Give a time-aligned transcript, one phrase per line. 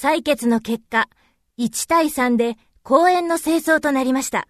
[0.00, 1.08] 採決の結果、
[1.58, 4.46] 1対3で公園の清掃となりました。